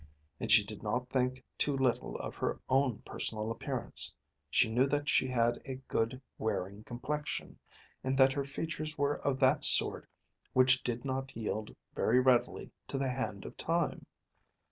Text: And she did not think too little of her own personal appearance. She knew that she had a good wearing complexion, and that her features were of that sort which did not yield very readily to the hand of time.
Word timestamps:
And 0.39 0.51
she 0.51 0.65
did 0.65 0.81
not 0.81 1.11
think 1.11 1.43
too 1.59 1.77
little 1.77 2.15
of 2.17 2.33
her 2.37 2.59
own 2.69 3.03
personal 3.05 3.51
appearance. 3.51 4.15
She 4.49 4.67
knew 4.73 4.87
that 4.87 5.07
she 5.07 5.27
had 5.27 5.61
a 5.63 5.75
good 5.87 6.19
wearing 6.39 6.83
complexion, 6.85 7.59
and 8.03 8.17
that 8.17 8.33
her 8.33 8.43
features 8.43 8.97
were 8.97 9.19
of 9.19 9.39
that 9.41 9.63
sort 9.63 10.09
which 10.53 10.81
did 10.83 11.05
not 11.05 11.35
yield 11.37 11.75
very 11.93 12.19
readily 12.19 12.71
to 12.87 12.97
the 12.97 13.09
hand 13.11 13.45
of 13.45 13.55
time. 13.57 14.07